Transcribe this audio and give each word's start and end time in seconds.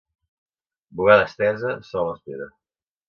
Bugada 0.99 1.27
estesa, 1.31 1.75
sol 1.91 2.13
espera. 2.15 2.49